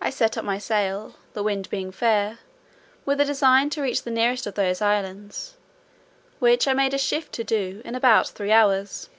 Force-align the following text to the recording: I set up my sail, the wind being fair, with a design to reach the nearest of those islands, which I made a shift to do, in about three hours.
I 0.00 0.08
set 0.08 0.38
up 0.38 0.44
my 0.46 0.56
sail, 0.56 1.16
the 1.34 1.42
wind 1.42 1.68
being 1.68 1.92
fair, 1.92 2.38
with 3.04 3.20
a 3.20 3.26
design 3.26 3.68
to 3.68 3.82
reach 3.82 4.02
the 4.02 4.10
nearest 4.10 4.46
of 4.46 4.54
those 4.54 4.80
islands, 4.80 5.54
which 6.38 6.66
I 6.66 6.72
made 6.72 6.94
a 6.94 6.98
shift 6.98 7.34
to 7.34 7.44
do, 7.44 7.82
in 7.84 7.94
about 7.94 8.28
three 8.28 8.52
hours. 8.52 9.10